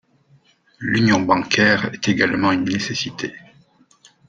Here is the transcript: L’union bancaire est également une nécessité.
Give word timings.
L’union 0.79 1.21
bancaire 1.21 1.93
est 1.93 2.07
également 2.07 2.51
une 2.51 2.63
nécessité. 2.63 3.35